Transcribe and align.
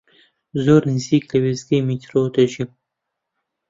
زۆر 0.63 0.81
نزیک 0.93 1.23
لە 1.31 1.37
وێستگەی 1.43 1.85
میترۆ 1.87 2.21
دەژیم. 2.35 2.69